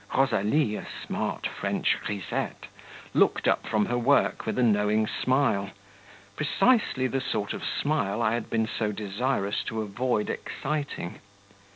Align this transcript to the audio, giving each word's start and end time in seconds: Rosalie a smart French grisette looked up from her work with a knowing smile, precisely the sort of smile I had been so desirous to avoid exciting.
Rosalie 0.17 0.77
a 0.77 0.87
smart 1.05 1.45
French 1.45 1.99
grisette 2.03 2.65
looked 3.13 3.47
up 3.47 3.67
from 3.67 3.85
her 3.85 3.99
work 3.99 4.47
with 4.47 4.57
a 4.57 4.63
knowing 4.63 5.05
smile, 5.05 5.69
precisely 6.35 7.05
the 7.05 7.21
sort 7.21 7.53
of 7.53 7.63
smile 7.63 8.19
I 8.19 8.33
had 8.33 8.49
been 8.49 8.65
so 8.67 8.91
desirous 8.91 9.61
to 9.65 9.83
avoid 9.83 10.31
exciting. 10.31 11.19